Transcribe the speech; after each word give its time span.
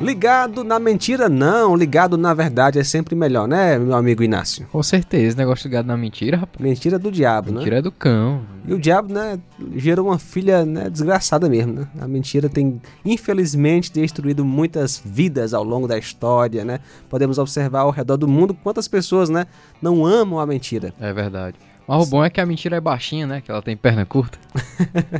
Ligado 0.00 0.62
na 0.62 0.78
mentira, 0.78 1.28
não. 1.28 1.74
Ligado 1.74 2.18
na 2.18 2.34
verdade 2.34 2.78
é 2.78 2.84
sempre 2.84 3.14
melhor, 3.14 3.48
né, 3.48 3.78
meu 3.78 3.94
amigo 3.94 4.22
Inácio? 4.22 4.66
Com 4.70 4.82
certeza, 4.82 5.36
negócio 5.36 5.66
ligado 5.66 5.86
na 5.86 5.96
mentira, 5.96 6.36
rapaz. 6.36 6.62
Mentira 6.62 6.98
do 6.98 7.10
diabo, 7.10 7.46
mentira 7.46 7.54
né? 7.54 7.58
Mentira 7.60 7.78
é 7.78 7.82
do 7.82 7.92
cão. 7.92 8.42
E 8.66 8.74
o 8.74 8.78
diabo, 8.78 9.12
né, 9.12 9.38
gerou 9.74 10.08
uma 10.08 10.18
filha 10.18 10.66
né, 10.66 10.90
desgraçada 10.90 11.48
mesmo, 11.48 11.72
né? 11.72 11.88
A 11.98 12.06
mentira 12.06 12.48
tem, 12.48 12.80
infelizmente, 13.04 13.90
destruído 13.90 14.44
muitas 14.44 15.00
vidas 15.02 15.54
ao 15.54 15.64
longo 15.64 15.88
da 15.88 15.96
história, 15.96 16.64
né? 16.64 16.80
Podemos 17.08 17.38
observar 17.38 17.80
ao 17.80 17.90
redor 17.90 18.18
do 18.18 18.28
mundo 18.28 18.52
quantas 18.52 18.86
pessoas, 18.86 19.30
né, 19.30 19.46
não 19.80 20.04
amam 20.04 20.38
a 20.38 20.46
mentira. 20.46 20.92
É 21.00 21.12
verdade. 21.12 21.56
Mas 21.86 22.06
o 22.06 22.10
bom 22.10 22.24
é 22.24 22.30
que 22.30 22.40
a 22.40 22.46
mentira 22.46 22.76
é 22.76 22.80
baixinha, 22.80 23.26
né? 23.26 23.40
Que 23.40 23.50
ela 23.50 23.62
tem 23.62 23.76
perna 23.76 24.04
curta. 24.04 24.38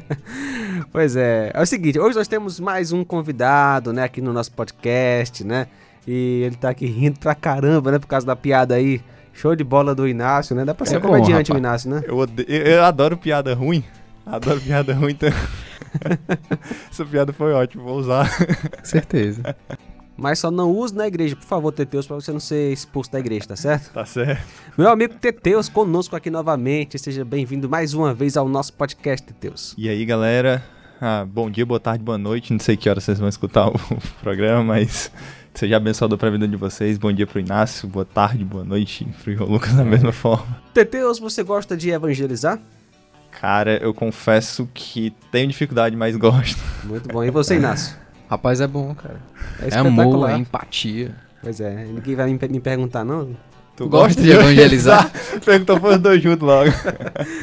pois 0.92 1.14
é. 1.14 1.50
É 1.54 1.62
o 1.62 1.66
seguinte, 1.66 1.98
hoje 1.98 2.16
nós 2.16 2.26
temos 2.26 2.58
mais 2.58 2.92
um 2.92 3.04
convidado, 3.04 3.92
né, 3.92 4.04
aqui 4.04 4.20
no 4.20 4.32
nosso 4.32 4.52
podcast, 4.52 5.44
né? 5.44 5.68
E 6.07 6.43
ele 6.44 6.57
tá 6.57 6.71
aqui 6.71 6.86
rindo 6.86 7.21
pra 7.21 7.34
caramba, 7.34 7.93
né, 7.93 7.98
por 7.98 8.07
causa 8.07 8.26
da 8.26 8.34
piada 8.34 8.74
aí. 8.74 9.00
Show 9.32 9.54
de 9.54 9.62
bola 9.62 9.94
do 9.94 10.08
Inácio, 10.08 10.57
né? 10.57 10.64
Dá 10.64 10.74
pra 10.74 10.86
ser 10.86 10.96
é 10.96 11.00
comediante 11.00 11.50
bom, 11.50 11.57
o 11.57 11.58
Inácio, 11.58 11.90
né? 11.90 12.02
Eu, 12.07 12.16
odeio, 12.16 12.48
eu 12.48 12.82
adoro 12.82 13.18
piada 13.18 13.54
ruim. 13.54 13.85
Adoro 14.24 14.60
piada 14.60 14.94
ruim, 14.94 15.12
então... 15.12 15.29
Essa 16.90 17.04
piada 17.04 17.32
foi 17.32 17.52
ótima, 17.52 17.82
vou 17.82 17.98
usar. 17.98 18.29
Certeza. 18.82 19.57
Mas 20.16 20.38
só 20.38 20.50
não 20.50 20.70
use 20.70 20.94
na 20.94 21.06
igreja, 21.06 21.36
por 21.36 21.44
favor, 21.44 21.70
Teteus, 21.72 22.06
para 22.06 22.16
você 22.16 22.32
não 22.32 22.40
ser 22.40 22.72
expulso 22.72 23.12
da 23.12 23.20
igreja, 23.20 23.48
tá 23.48 23.57
certo? 23.57 23.93
Tá 23.93 24.04
certo. 24.07 24.43
Meu 24.76 24.88
amigo 24.88 25.14
Teteus 25.14 25.68
conosco 25.68 26.16
aqui 26.16 26.30
novamente. 26.30 26.98
Seja 26.98 27.22
bem-vindo 27.22 27.68
mais 27.68 27.93
uma 27.93 28.14
vez 28.14 28.36
ao 28.36 28.48
nosso 28.48 28.72
podcast, 28.72 29.26
Teteus. 29.26 29.74
E 29.76 29.88
aí, 29.88 30.04
galera? 30.07 30.64
Ah, 30.98 31.26
bom 31.29 31.50
dia, 31.50 31.66
boa 31.66 31.79
tarde, 31.79 32.02
boa 32.02 32.16
noite. 32.16 32.50
Não 32.50 32.58
sei 32.60 32.78
que 32.78 32.88
hora 32.88 32.98
vocês 32.98 33.19
vão 33.19 33.28
escutar 33.28 33.69
o 33.69 33.78
programa, 34.22 34.64
mas 34.64 35.12
seja 35.52 35.77
abençoado 35.77 36.16
para 36.16 36.28
a 36.28 36.30
vida 36.30 36.48
de 36.48 36.56
vocês. 36.56 36.96
Bom 36.96 37.12
dia 37.12 37.27
pro 37.27 37.38
Inácio, 37.38 37.86
boa 37.86 38.06
tarde, 38.06 38.42
boa 38.42 38.64
noite 38.64 39.06
pro 39.22 39.44
Lucas 39.44 39.74
da 39.74 39.84
mesma 39.84 40.12
forma. 40.12 40.62
Teteus, 40.72 41.19
você 41.19 41.42
gosta 41.42 41.76
de 41.76 41.91
evangelizar? 41.91 42.58
Cara, 43.38 43.76
eu 43.82 43.92
confesso 43.92 44.66
que 44.72 45.12
tenho 45.30 45.48
dificuldade, 45.48 45.94
mas 45.94 46.16
gosto. 46.16 46.58
Muito 46.84 47.06
bom. 47.06 47.22
E 47.22 47.30
você, 47.30 47.56
Inácio? 47.56 47.94
Rapaz, 48.28 48.60
é 48.60 48.66
bom, 48.66 48.94
cara. 48.94 49.20
É, 49.60 49.74
é 49.74 49.78
amor, 49.78 50.28
é 50.30 50.36
empatia. 50.36 51.14
Pois 51.42 51.60
é, 51.60 51.84
ninguém 51.84 52.14
vai 52.16 52.27
me, 52.27 52.38
me 52.48 52.60
perguntar, 52.60 53.05
não? 53.05 53.36
Tu 53.77 53.86
gosta 53.88 54.20
de 54.20 54.30
evangelizar? 54.30 55.12
Perguntou 55.44 55.78
para 55.78 55.91
os 55.91 55.98
dois 55.98 56.22
juntos 56.22 56.48
logo. 56.48 56.70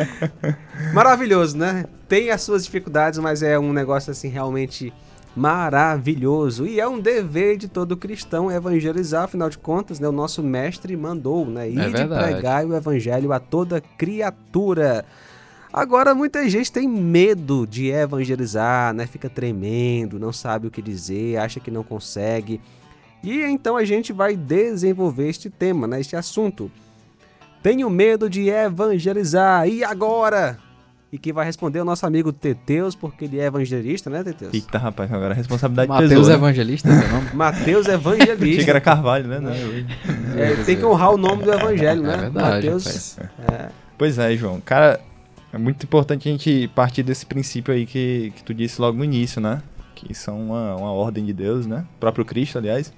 Maravilhoso, 0.92 1.56
né? 1.56 1.86
Tem 2.08 2.32
as 2.32 2.42
suas 2.42 2.66
dificuldades, 2.66 3.20
mas 3.20 3.44
é 3.44 3.58
um 3.58 3.72
negócio 3.72 4.10
assim 4.10 4.30
realmente 4.30 4.92
maravilhoso. 5.36 6.66
E 6.66 6.80
é 6.80 6.88
um 6.88 7.00
dever 7.00 7.58
de 7.58 7.68
todo 7.68 7.96
cristão 7.96 8.52
evangelizar, 8.52 9.24
afinal 9.26 9.48
de 9.48 9.60
contas, 9.60 10.00
né? 10.00 10.08
O 10.08 10.12
nosso 10.12 10.42
mestre 10.42 10.98
mandou, 10.98 11.46
né? 11.46 11.70
Ir 11.70 11.80
é 11.80 11.90
de 11.90 12.08
pregar 12.08 12.66
o 12.66 12.76
evangelho 12.76 13.32
a 13.32 13.40
toda 13.40 13.80
criatura. 13.80 15.06
Agora, 15.74 16.14
muita 16.14 16.48
gente 16.48 16.72
tem 16.72 16.88
medo 16.88 17.66
de 17.66 17.90
evangelizar, 17.90 18.94
né? 18.94 19.08
Fica 19.08 19.28
tremendo, 19.28 20.20
não 20.20 20.32
sabe 20.32 20.68
o 20.68 20.72
que 20.72 20.84
dizer, 20.84 21.38
acha 21.38 21.60
que 21.60 21.72
não 21.72 21.84
consegue. 21.84 22.62
E 23.24 23.42
então 23.42 23.76
a 23.76 23.84
gente 23.84 24.14
vai 24.14 24.36
desenvolver 24.36 25.30
este 25.30 25.50
tema, 25.50 25.88
né? 25.88 26.00
Este 26.00 26.16
assunto. 26.16 26.70
Tenho 27.64 27.90
medo 27.90 28.30
de 28.30 28.50
evangelizar. 28.50 29.68
E 29.68 29.84
agora? 29.84 30.60
E 31.12 31.18
quem 31.18 31.34
vai 31.34 31.46
responder 31.46 31.80
é 31.80 31.82
o 31.82 31.86
nosso 31.86 32.06
amigo 32.06 32.32
Teteus, 32.32 32.94
porque 32.94 33.26
ele 33.26 33.40
é 33.40 33.46
evangelista, 33.46 34.10
né, 34.10 34.24
Teteus? 34.24 34.54
Eita, 34.54 34.78
rapaz, 34.78 35.12
agora 35.12 35.34
a 35.34 35.36
responsabilidade 35.36 35.88
Mateus 35.88 36.28
né? 36.28 36.34
Evangelista, 36.34 36.90
é 36.90 37.08
nome? 37.08 37.30
Mateus 37.34 37.88
Evangelista. 37.88 38.44
Achei 38.44 38.64
que 38.64 38.70
era 38.70 38.82
Carvalho, 38.82 39.28
né? 39.28 39.40
Não, 39.40 39.52
é, 40.40 40.56
tem 40.66 40.76
que 40.76 40.86
honrar 40.86 41.14
o 41.14 41.18
nome 41.18 41.44
do 41.44 41.54
evangelho, 41.54 42.04
né? 42.04 42.14
É 42.14 42.18
verdade, 42.18 42.56
Mateus. 42.56 43.18
É. 43.20 43.70
Pois 43.98 44.18
é, 44.18 44.36
João. 44.36 44.60
Cara, 44.60 45.00
é 45.54 45.58
muito 45.58 45.84
importante 45.84 46.28
a 46.28 46.32
gente 46.32 46.68
partir 46.70 47.04
desse 47.04 47.28
princípio 47.28 47.72
aí 47.72 47.86
que, 47.86 48.34
que 48.36 48.44
tu 48.44 48.56
disse 48.56 48.82
logo 48.82 48.98
no 48.98 49.06
início, 49.06 49.40
né? 49.40 49.62
Que 49.94 50.12
são 50.12 50.48
uma, 50.48 50.76
uma 50.76 50.92
ordem 50.92 51.24
de 51.24 51.32
Deus, 51.32 51.68
né? 51.68 51.86
O 51.96 52.00
próprio 52.00 52.26
Cristo, 52.26 52.58
aliás. 52.58 52.92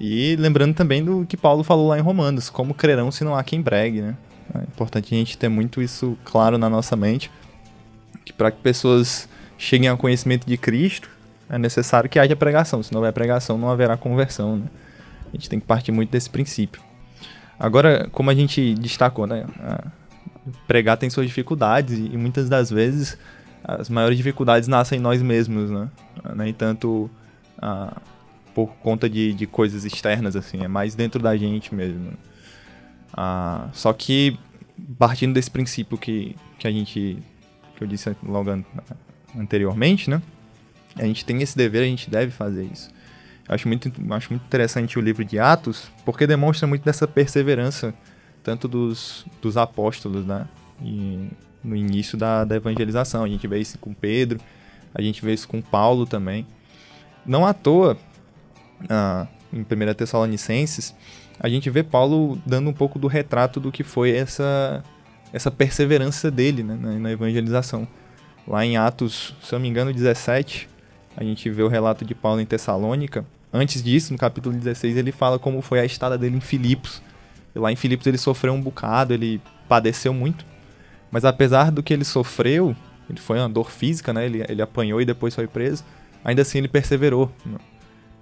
E 0.00 0.34
lembrando 0.34 0.74
também 0.74 1.04
do 1.04 1.24
que 1.24 1.36
Paulo 1.36 1.62
falou 1.62 1.86
lá 1.86 1.96
em 1.96 2.02
Romanos, 2.02 2.50
como 2.50 2.74
crerão 2.74 3.12
se 3.12 3.22
não 3.22 3.36
há 3.36 3.44
quem 3.44 3.62
bregue, 3.62 4.02
né? 4.02 4.16
É 4.52 4.62
importante 4.62 5.14
a 5.14 5.16
gente 5.16 5.38
ter 5.38 5.48
muito 5.48 5.80
isso 5.80 6.18
claro 6.24 6.58
na 6.58 6.68
nossa 6.68 6.96
mente, 6.96 7.30
que 8.24 8.32
para 8.32 8.50
que 8.50 8.60
pessoas 8.60 9.28
cheguem 9.56 9.88
ao 9.88 9.96
conhecimento 9.96 10.46
de 10.46 10.56
Cristo, 10.56 11.08
é 11.48 11.56
necessário 11.56 12.10
que 12.10 12.18
haja 12.18 12.34
pregação, 12.34 12.82
se 12.82 12.92
não 12.92 12.98
houver 12.98 13.12
pregação 13.12 13.56
não 13.56 13.70
haverá 13.70 13.96
conversão, 13.96 14.56
né? 14.56 14.66
A 15.28 15.36
gente 15.36 15.48
tem 15.48 15.60
que 15.60 15.66
partir 15.66 15.92
muito 15.92 16.10
desse 16.10 16.28
princípio. 16.28 16.82
Agora, 17.56 18.08
como 18.10 18.28
a 18.28 18.34
gente 18.34 18.74
destacou, 18.74 19.26
né? 19.26 19.46
Pregar 20.66 20.96
tem 20.96 21.10
suas 21.10 21.26
dificuldades 21.26 21.98
e 21.98 22.16
muitas 22.16 22.48
das 22.48 22.70
vezes 22.70 23.18
as 23.62 23.88
maiores 23.88 24.16
dificuldades 24.16 24.68
nascem 24.68 24.98
em 24.98 25.02
nós 25.02 25.22
mesmos, 25.22 25.70
né? 25.70 25.88
Nem 26.34 26.52
tanto 26.52 27.10
ah, 27.58 28.00
por 28.54 28.68
conta 28.76 29.08
de, 29.08 29.32
de 29.32 29.46
coisas 29.46 29.84
externas, 29.84 30.36
assim, 30.36 30.62
é 30.62 30.68
mais 30.68 30.94
dentro 30.94 31.20
da 31.20 31.36
gente 31.36 31.74
mesmo. 31.74 32.12
Ah, 33.12 33.68
só 33.72 33.92
que 33.92 34.38
partindo 34.98 35.32
desse 35.32 35.50
princípio 35.50 35.96
que, 35.96 36.36
que 36.58 36.66
a 36.66 36.70
gente, 36.70 37.18
que 37.76 37.84
eu 37.84 37.88
disse 37.88 38.14
logo 38.22 38.50
an 38.50 38.64
anteriormente, 39.36 40.08
né? 40.08 40.22
A 40.96 41.04
gente 41.04 41.24
tem 41.24 41.42
esse 41.42 41.56
dever, 41.56 41.82
a 41.82 41.86
gente 41.86 42.08
deve 42.08 42.30
fazer 42.30 42.64
isso. 42.64 42.88
Acho 43.48 43.66
muito, 43.66 43.90
acho 44.10 44.30
muito 44.30 44.44
interessante 44.44 44.98
o 44.98 45.02
livro 45.02 45.24
de 45.24 45.38
Atos, 45.38 45.90
porque 46.04 46.26
demonstra 46.26 46.68
muito 46.68 46.84
dessa 46.84 47.06
perseverança 47.08 47.92
tanto 48.44 48.68
dos, 48.68 49.26
dos 49.42 49.56
apóstolos, 49.56 50.24
né? 50.24 50.46
E 50.82 51.28
no 51.64 51.74
início 51.74 52.16
da, 52.18 52.44
da 52.44 52.56
evangelização. 52.56 53.24
A 53.24 53.28
gente 53.28 53.48
vê 53.48 53.58
isso 53.58 53.78
com 53.78 53.94
Pedro, 53.94 54.38
a 54.94 55.00
gente 55.00 55.24
vê 55.24 55.32
isso 55.32 55.48
com 55.48 55.60
Paulo 55.62 56.06
também. 56.06 56.46
Não 57.26 57.46
à 57.46 57.54
toa, 57.54 57.96
ah, 58.88 59.26
em 59.52 59.60
1 59.60 59.94
Tessalonicenses, 59.94 60.94
a 61.40 61.48
gente 61.48 61.70
vê 61.70 61.82
Paulo 61.82 62.38
dando 62.44 62.68
um 62.68 62.72
pouco 62.72 62.98
do 62.98 63.06
retrato 63.06 63.58
do 63.58 63.72
que 63.72 63.82
foi 63.82 64.14
essa, 64.14 64.84
essa 65.32 65.50
perseverança 65.50 66.30
dele 66.30 66.62
né, 66.62 66.78
na, 66.80 66.92
na 66.92 67.10
evangelização. 67.10 67.88
Lá 68.46 68.64
em 68.64 68.76
Atos, 68.76 69.34
se 69.42 69.54
eu 69.54 69.58
não 69.58 69.62
me 69.62 69.68
engano, 69.68 69.92
17, 69.92 70.68
a 71.16 71.24
gente 71.24 71.48
vê 71.48 71.62
o 71.62 71.68
relato 71.68 72.04
de 72.04 72.14
Paulo 72.14 72.40
em 72.40 72.46
Tessalônica. 72.46 73.24
Antes 73.50 73.82
disso, 73.82 74.12
no 74.12 74.18
capítulo 74.18 74.54
16, 74.54 74.98
ele 74.98 75.12
fala 75.12 75.38
como 75.38 75.62
foi 75.62 75.80
a 75.80 75.84
estada 75.84 76.18
dele 76.18 76.36
em 76.36 76.40
Filipos, 76.40 77.00
Lá 77.54 77.70
em 77.70 77.76
Filipos 77.76 78.06
ele 78.06 78.18
sofreu 78.18 78.52
um 78.52 78.60
bocado, 78.60 79.14
ele 79.14 79.40
padeceu 79.68 80.12
muito. 80.12 80.44
Mas 81.10 81.24
apesar 81.24 81.70
do 81.70 81.82
que 81.82 81.92
ele 81.92 82.04
sofreu, 82.04 82.74
ele 83.08 83.20
foi 83.20 83.38
uma 83.38 83.48
dor 83.48 83.70
física, 83.70 84.12
né? 84.12 84.26
Ele, 84.26 84.44
ele 84.48 84.62
apanhou 84.62 85.00
e 85.00 85.04
depois 85.04 85.34
foi 85.34 85.46
preso. 85.46 85.84
Ainda 86.24 86.42
assim 86.42 86.58
ele 86.58 86.68
perseverou. 86.68 87.30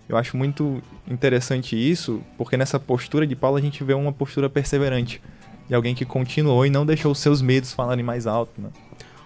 Eu 0.08 0.16
acho 0.16 0.36
muito 0.36 0.82
interessante 1.08 1.76
isso, 1.76 2.20
porque 2.36 2.56
nessa 2.56 2.78
postura 2.78 3.26
de 3.26 3.34
Paulo 3.34 3.56
a 3.56 3.60
gente 3.60 3.82
vê 3.82 3.94
uma 3.94 4.12
postura 4.12 4.50
perseverante. 4.50 5.22
De 5.68 5.74
alguém 5.74 5.94
que 5.94 6.04
continuou 6.04 6.66
e 6.66 6.70
não 6.70 6.84
deixou 6.84 7.12
os 7.12 7.18
seus 7.18 7.40
medos 7.40 7.72
falarem 7.72 8.04
mais 8.04 8.26
alto, 8.26 8.60
né? 8.60 8.68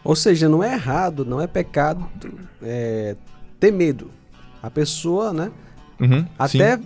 Ou 0.04 0.14
seja, 0.14 0.48
não 0.48 0.62
é 0.62 0.74
errado, 0.74 1.24
não 1.24 1.40
é 1.40 1.48
pecado 1.48 2.08
é, 2.62 3.16
ter 3.58 3.72
medo. 3.72 4.10
A 4.62 4.70
pessoa, 4.70 5.32
né? 5.32 5.50
Uhum, 5.98 6.24
até 6.38 6.78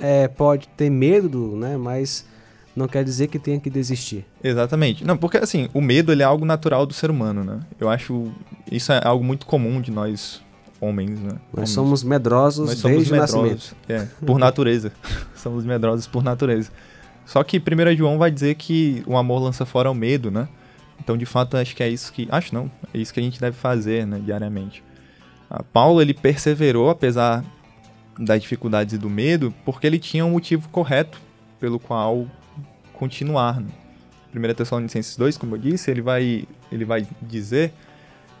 é, 0.00 0.26
pode 0.26 0.66
ter 0.68 0.90
medo, 0.90 1.54
né? 1.56 1.76
Mas 1.76 2.26
não 2.78 2.88
quer 2.88 3.04
dizer 3.04 3.26
que 3.26 3.38
tenha 3.38 3.58
que 3.60 3.68
desistir. 3.68 4.24
Exatamente. 4.42 5.04
Não, 5.04 5.16
porque 5.16 5.36
assim, 5.36 5.68
o 5.74 5.80
medo 5.80 6.12
ele 6.12 6.22
é 6.22 6.24
algo 6.24 6.44
natural 6.44 6.86
do 6.86 6.94
ser 6.94 7.10
humano, 7.10 7.44
né? 7.44 7.60
Eu 7.78 7.90
acho 7.90 8.32
isso 8.70 8.92
é 8.92 9.00
algo 9.04 9.24
muito 9.24 9.44
comum 9.44 9.80
de 9.80 9.90
nós 9.90 10.40
homens, 10.80 11.18
né? 11.20 11.32
Nós 11.32 11.40
homens. 11.52 11.70
somos 11.70 12.04
medrosos 12.04 12.68
nós 12.68 12.82
desde 12.82 13.06
somos 13.06 13.10
o 13.10 13.16
nascimento. 13.16 13.76
É, 13.88 14.06
por 14.24 14.38
natureza. 14.38 14.92
somos 15.34 15.64
medrosos 15.64 16.06
por 16.06 16.22
natureza. 16.22 16.70
Só 17.26 17.42
que 17.42 17.58
1 17.58 17.96
João 17.96 18.16
vai 18.16 18.30
dizer 18.30 18.54
que 18.54 19.02
o 19.06 19.16
amor 19.16 19.42
lança 19.42 19.66
fora 19.66 19.90
o 19.90 19.94
medo, 19.94 20.30
né? 20.30 20.48
Então, 20.98 21.16
de 21.16 21.26
fato, 21.26 21.56
acho 21.56 21.76
que 21.76 21.82
é 21.82 21.88
isso 21.88 22.12
que... 22.12 22.26
Acho 22.30 22.54
não, 22.54 22.70
é 22.92 22.98
isso 22.98 23.12
que 23.12 23.20
a 23.20 23.22
gente 23.22 23.40
deve 23.40 23.56
fazer, 23.56 24.06
né, 24.06 24.20
diariamente. 24.24 24.82
A 25.48 25.62
Paulo, 25.62 26.00
ele 26.02 26.12
perseverou, 26.12 26.90
apesar 26.90 27.44
das 28.18 28.40
dificuldades 28.42 28.94
e 28.94 28.98
do 28.98 29.08
medo, 29.08 29.54
porque 29.64 29.86
ele 29.86 29.98
tinha 29.98 30.24
um 30.24 30.30
motivo 30.30 30.68
correto 30.70 31.20
pelo 31.60 31.78
qual 31.78 32.26
continuar. 32.98 33.60
Né? 33.60 33.68
1 34.34 34.54
Tessalonicenses 34.54 35.16
2, 35.16 35.38
como 35.38 35.56
eu 35.56 35.60
disse, 35.60 35.90
ele 35.90 36.02
vai, 36.02 36.46
ele 36.70 36.84
vai 36.84 37.06
dizer 37.22 37.72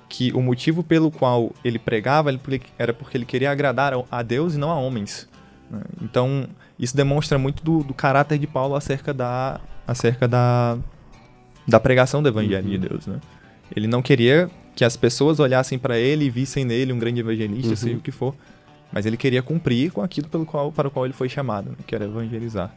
que 0.08 0.32
o 0.32 0.40
motivo 0.40 0.82
pelo 0.82 1.10
qual 1.10 1.52
ele 1.64 1.78
pregava 1.78 2.30
era 2.78 2.92
porque 2.92 3.16
ele 3.16 3.26
queria 3.26 3.50
agradar 3.50 3.92
a 4.10 4.22
Deus 4.22 4.54
e 4.54 4.58
não 4.58 4.70
a 4.70 4.74
homens. 4.74 5.28
Né? 5.70 5.80
Então, 6.02 6.48
isso 6.78 6.96
demonstra 6.96 7.38
muito 7.38 7.62
do, 7.62 7.82
do, 7.82 7.92
caráter 7.92 8.38
de 8.38 8.46
Paulo 8.46 8.74
acerca 8.74 9.12
da, 9.12 9.60
acerca 9.86 10.26
da, 10.26 10.78
da 11.66 11.78
pregação 11.78 12.22
do 12.22 12.28
evangelho 12.28 12.64
uhum. 12.64 12.70
de 12.70 12.88
Deus. 12.88 13.06
Né? 13.06 13.20
Ele 13.74 13.86
não 13.86 14.00
queria 14.00 14.50
que 14.74 14.84
as 14.84 14.96
pessoas 14.96 15.40
olhassem 15.40 15.78
para 15.78 15.98
ele 15.98 16.24
e 16.24 16.30
vissem 16.30 16.64
nele 16.64 16.92
um 16.92 16.98
grande 16.98 17.20
evangelista, 17.20 17.70
uhum. 17.70 17.76
seja 17.76 17.96
o 17.96 18.00
que 18.00 18.12
for. 18.12 18.34
mas 18.92 19.04
ele 19.04 19.16
queria 19.16 19.42
cumprir 19.42 19.90
com 19.90 20.02
aquilo 20.02 20.28
pelo 20.28 20.46
qual, 20.46 20.72
para 20.72 20.88
o 20.88 20.90
qual 20.90 21.04
ele 21.04 21.14
foi 21.14 21.28
chamado, 21.28 21.70
né? 21.70 21.76
que 21.86 21.94
era 21.94 22.04
evangelizar. 22.04 22.72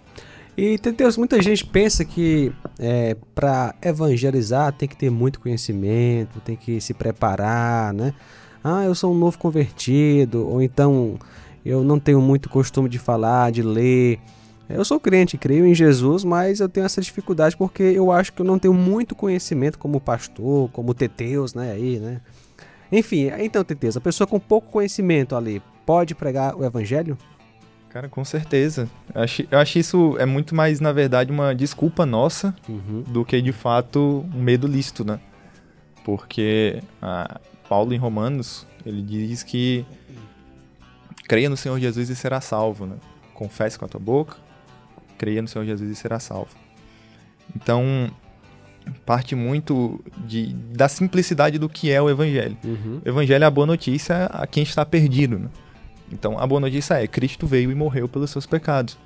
E 0.57 0.77
Deus, 0.77 1.17
muita 1.17 1.41
gente 1.41 1.65
pensa 1.65 2.03
que 2.03 2.51
é, 2.77 3.15
para 3.33 3.73
evangelizar 3.81 4.73
tem 4.73 4.87
que 4.87 4.97
ter 4.97 5.09
muito 5.09 5.39
conhecimento, 5.39 6.41
tem 6.41 6.55
que 6.55 6.81
se 6.81 6.93
preparar, 6.93 7.93
né? 7.93 8.13
Ah, 8.63 8.83
eu 8.83 8.93
sou 8.93 9.13
um 9.13 9.17
novo 9.17 9.37
convertido, 9.37 10.47
ou 10.47 10.61
então 10.61 11.17
eu 11.65 11.83
não 11.83 11.99
tenho 11.99 12.21
muito 12.21 12.49
costume 12.49 12.89
de 12.89 12.99
falar, 12.99 13.51
de 13.51 13.63
ler. 13.63 14.19
Eu 14.69 14.85
sou 14.85 14.99
crente, 14.99 15.37
creio 15.37 15.65
em 15.65 15.73
Jesus, 15.73 16.23
mas 16.23 16.59
eu 16.59 16.69
tenho 16.69 16.85
essa 16.85 17.01
dificuldade 17.01 17.57
porque 17.57 17.83
eu 17.83 18.11
acho 18.11 18.31
que 18.33 18.41
eu 18.41 18.45
não 18.45 18.59
tenho 18.59 18.73
muito 18.73 19.15
conhecimento 19.15 19.79
como 19.79 19.99
pastor, 19.99 20.69
como 20.71 20.93
Teteus, 20.93 21.53
né? 21.53 21.71
Aí, 21.71 21.97
né? 21.97 22.21
Enfim, 22.91 23.31
então, 23.39 23.63
Teteus, 23.63 23.95
a 23.95 24.01
pessoa 24.01 24.27
com 24.27 24.39
pouco 24.39 24.69
conhecimento 24.69 25.35
ali 25.35 25.61
pode 25.85 26.13
pregar 26.13 26.55
o 26.55 26.63
evangelho? 26.63 27.17
Cara, 27.91 28.07
com 28.07 28.23
certeza. 28.23 28.89
Eu 29.13 29.21
acho, 29.21 29.47
eu 29.51 29.59
acho 29.59 29.77
isso 29.77 30.15
é 30.17 30.25
muito 30.25 30.55
mais, 30.55 30.79
na 30.79 30.93
verdade, 30.93 31.29
uma 31.29 31.53
desculpa 31.53 32.05
nossa 32.05 32.55
uhum. 32.67 33.03
do 33.05 33.25
que, 33.25 33.41
de 33.41 33.51
fato, 33.51 34.25
um 34.33 34.41
medo 34.41 34.65
lícito, 34.65 35.03
né? 35.03 35.19
Porque 36.05 36.81
ah, 37.01 37.39
Paulo, 37.67 37.93
em 37.93 37.97
Romanos, 37.97 38.65
ele 38.85 39.01
diz 39.01 39.43
que 39.43 39.85
creia 41.27 41.49
no 41.49 41.57
Senhor 41.57 41.77
Jesus 41.79 42.09
e 42.09 42.15
será 42.15 42.39
salvo, 42.39 42.85
né? 42.85 42.95
Confesse 43.33 43.77
com 43.77 43.83
a 43.83 43.87
tua 43.89 43.99
boca, 43.99 44.37
creia 45.17 45.41
no 45.41 45.47
Senhor 45.49 45.65
Jesus 45.65 45.91
e 45.91 45.95
será 45.95 46.17
salvo. 46.17 46.55
Então, 47.53 48.09
parte 49.05 49.35
muito 49.35 49.99
de, 50.25 50.53
da 50.53 50.87
simplicidade 50.87 51.59
do 51.59 51.67
que 51.67 51.91
é 51.91 52.01
o 52.01 52.09
Evangelho. 52.09 52.57
Uhum. 52.63 53.01
O 53.03 53.09
Evangelho 53.09 53.43
é 53.43 53.47
a 53.47 53.51
boa 53.51 53.67
notícia 53.67 54.27
a 54.27 54.47
quem 54.47 54.63
está 54.63 54.85
perdido, 54.85 55.37
né? 55.37 55.49
Então, 56.11 56.37
a 56.37 56.45
boa 56.45 56.59
notícia 56.59 57.01
é: 57.01 57.07
Cristo 57.07 57.47
veio 57.47 57.71
e 57.71 57.75
morreu 57.75 58.07
pelos 58.07 58.29
seus 58.29 58.45
pecados. 58.45 58.97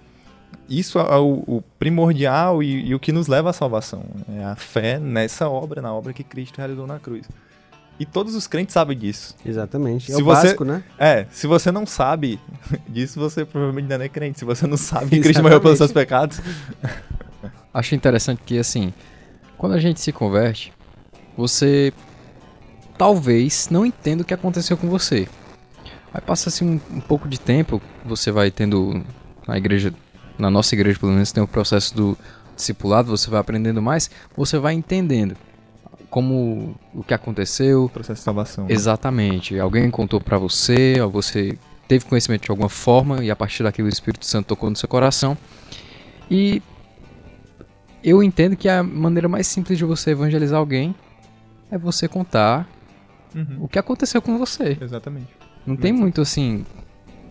Isso 0.69 0.97
é 0.99 1.17
o, 1.17 1.43
o 1.47 1.63
primordial 1.77 2.63
e, 2.63 2.87
e, 2.87 2.95
o 2.95 2.99
que 2.99 3.11
nos 3.11 3.27
leva 3.27 3.49
à 3.49 3.53
salvação. 3.53 4.03
É 4.29 4.43
a 4.43 4.55
fé 4.55 4.97
nessa 4.97 5.47
obra, 5.47 5.81
na 5.81 5.93
obra 5.93 6.13
que 6.13 6.23
Cristo 6.23 6.57
realizou 6.57 6.87
na 6.87 6.97
cruz. 6.97 7.27
E 7.99 8.05
todos 8.05 8.35
os 8.35 8.45
crentes 8.47 8.73
sabem 8.73 8.97
disso. 8.97 9.35
Exatamente. 9.45 10.11
É 10.11 10.15
se 10.15 10.21
o 10.21 10.25
você, 10.25 10.41
básico, 10.41 10.65
né? 10.65 10.83
É, 10.97 11.27
se 11.31 11.47
você 11.47 11.71
não 11.71 11.85
sabe 11.85 12.39
disso, 12.89 13.19
você 13.19 13.45
provavelmente 13.45 13.85
ainda 13.85 13.97
não 13.99 14.05
é 14.05 14.09
crente. 14.09 14.39
Se 14.39 14.45
você 14.45 14.67
não 14.67 14.77
sabe 14.77 15.09
que 15.09 15.19
Cristo 15.21 15.41
morreu 15.41 15.61
pelos 15.61 15.77
seus 15.77 15.91
pecados. 15.91 16.41
Acho 17.73 17.95
interessante 17.95 18.41
que, 18.45 18.57
assim, 18.57 18.93
quando 19.57 19.73
a 19.73 19.79
gente 19.79 20.01
se 20.01 20.11
converte, 20.11 20.73
você 21.37 21.93
talvez 22.97 23.69
não 23.69 23.85
entenda 23.85 24.23
o 24.23 24.25
que 24.25 24.33
aconteceu 24.33 24.77
com 24.77 24.87
você. 24.89 25.27
Aí 26.15 26.21
passa-se 26.21 26.63
um, 26.63 26.79
um, 26.91 27.01
pouco 27.01 27.27
de 27.27 27.38
tempo, 27.38 27.81
você 28.06 28.31
vai 28.31 28.50
tendo 28.50 29.03
na 29.45 29.57
igreja, 29.57 29.94
na 30.39 30.50
nossa 30.50 30.73
igreja 30.73 30.97
pelo 30.97 31.12
menos 31.12 31.33
tem 31.33 31.44
o 31.44 31.47
processo 31.47 31.94
do 31.94 32.17
discipulado, 32.56 33.09
você 33.09 33.29
vai 33.29 33.41
aprendendo 33.41 33.81
mais, 33.81 34.09
você 34.33 34.57
vai 34.57 34.73
entendendo 34.73 35.35
como 36.09 36.73
o 36.94 37.03
que 37.03 37.13
aconteceu, 37.13 37.83
o 37.83 37.89
processo 37.89 38.21
de 38.21 38.23
salvação. 38.23 38.63
Né? 38.63 38.71
Exatamente. 38.71 39.59
Alguém 39.59 39.91
contou 39.91 40.21
para 40.21 40.38
você, 40.38 41.01
ou 41.01 41.12
você 41.12 41.57
teve 41.85 42.06
conhecimento 42.06 42.44
de 42.44 42.50
alguma 42.51 42.69
forma 42.69 43.21
e 43.21 43.29
a 43.29 43.35
partir 43.35 43.63
daquilo 43.63 43.89
o 43.89 43.91
Espírito 43.91 44.25
Santo 44.25 44.47
tocou 44.47 44.69
no 44.69 44.75
seu 44.77 44.88
coração. 44.88 45.38
E 46.31 46.62
eu 48.01 48.23
entendo 48.23 48.56
que 48.56 48.69
a 48.69 48.81
maneira 48.81 49.27
mais 49.27 49.47
simples 49.47 49.77
de 49.77 49.83
você 49.83 50.12
evangelizar 50.12 50.59
alguém 50.59 50.95
é 51.69 51.77
você 51.77 52.07
contar 52.07 52.65
uhum. 53.35 53.57
o 53.59 53.67
que 53.67 53.77
aconteceu 53.77 54.21
com 54.21 54.38
você. 54.38 54.77
Exatamente. 54.79 55.44
Não 55.65 55.75
tem 55.75 55.91
muito 55.91 56.21
assim, 56.21 56.63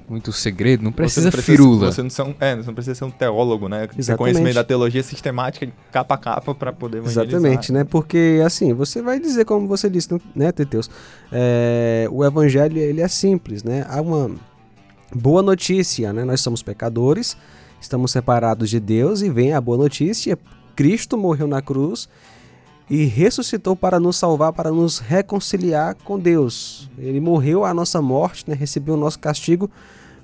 muito 0.09 0.33
segredo, 0.33 0.83
não 0.83 0.93
precisa, 0.93 1.27
não 1.27 1.31
precisa 1.33 1.53
firula. 1.53 1.93
Você 1.93 2.03
não, 2.03 2.11
são, 2.11 2.35
é, 2.41 2.57
você 2.57 2.67
não 2.67 2.75
precisa 2.75 2.95
ser 2.95 3.05
um 3.05 3.11
teólogo, 3.11 3.69
né? 3.69 3.85
Exatamente. 3.85 4.07
Ter 4.07 4.17
conhecimento 4.17 4.55
da 4.55 4.65
teologia 4.65 5.03
sistemática 5.03 5.67
de 5.67 5.73
capa 5.91 6.15
a 6.15 6.19
capa 6.19 6.55
para 6.55 6.73
poder 6.73 6.99
evangelizar. 6.99 7.27
Exatamente, 7.27 7.73
né? 7.73 7.85
Porque 7.85 8.43
assim, 8.45 8.75
você 8.75 9.01
vai 9.01 9.19
dizer 9.19 9.45
como 9.45 9.67
você 9.67 9.89
disse, 9.89 10.09
né, 10.35 10.53
Teteus? 10.53 10.91
É, 11.33 12.07
o 12.11 12.25
evangelho 12.25 12.77
ele 12.79 13.01
é 13.01 13.09
simples, 13.09 13.63
né? 13.63 13.87
Há 13.89 14.01
uma 14.01 14.31
boa 15.15 15.43
notícia, 15.43 16.13
né? 16.13 16.25
Nós 16.25 16.41
somos 16.41 16.63
pecadores, 16.63 17.37
estamos 17.81 18.11
separados 18.11 18.69
de 18.69 18.81
Deus 18.81 19.23
e 19.23 19.31
vem 19.31 19.53
a 19.53 19.61
boa 19.61 19.79
notícia, 19.79 20.39
Cristo 20.77 21.17
morreu 21.17 21.47
na 21.47 21.63
cruz 21.63 22.09
e 22.89 23.05
ressuscitou 23.05 23.75
para 23.75 23.99
nos 23.99 24.17
salvar, 24.17 24.53
para 24.53 24.71
nos 24.71 24.99
reconciliar 24.99 25.95
com 26.05 26.19
Deus. 26.19 26.91
Ele 26.99 27.21
morreu 27.21 27.65
a 27.65 27.73
nossa 27.73 28.01
morte, 28.03 28.45
né? 28.49 28.55
recebeu 28.55 28.95
o 28.95 28.99
nosso 28.99 29.19
castigo. 29.19 29.71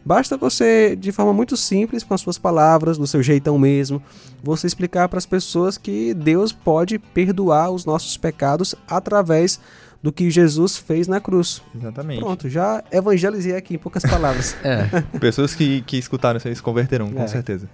Basta 0.05 0.37
você, 0.37 0.97
de 0.97 1.13
forma 1.13 1.33
muito 1.33 1.57
simples, 1.57 2.03
com 2.03 2.15
as 2.15 2.21
suas 2.21 2.39
palavras, 2.39 2.97
do 2.97 3.07
seu 3.07 3.23
jeitão 3.23 3.59
mesmo, 3.59 4.03
você 4.43 4.67
explicar 4.67 5.09
para 5.09 5.19
as 5.19 5.27
pessoas 5.27 5.77
que 5.77 6.15
Deus 6.15 6.53
pode 6.53 6.99
perdoar 6.99 7.71
os 7.71 7.85
nossos 7.85 8.17
pecados 8.17 8.75
através 8.89 9.61
do 10.03 10.11
que 10.11 10.31
Jesus 10.31 10.79
fez 10.79 11.07
na 11.07 11.21
cruz. 11.21 11.63
Exatamente. 11.75 12.21
Pronto, 12.21 12.49
já 12.49 12.83
evangelizei 12.91 13.55
aqui 13.55 13.75
em 13.75 13.79
poucas 13.79 14.03
palavras. 14.03 14.57
é. 14.65 14.89
Pessoas 15.19 15.55
que, 15.55 15.83
que 15.83 15.99
escutaram 15.99 16.39
isso 16.39 16.49
aí 16.49 16.57
se 16.57 16.63
converterão, 16.63 17.11
com 17.13 17.23
é. 17.23 17.27
certeza. 17.27 17.69